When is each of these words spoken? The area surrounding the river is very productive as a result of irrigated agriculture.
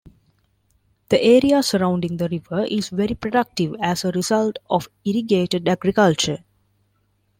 The 1.09 1.21
area 1.23 1.61
surrounding 1.61 2.17
the 2.17 2.27
river 2.27 2.63
is 2.63 2.89
very 2.89 3.13
productive 3.13 3.75
as 3.79 4.03
a 4.03 4.11
result 4.11 4.57
of 4.67 4.89
irrigated 5.05 5.67
agriculture. 5.69 6.39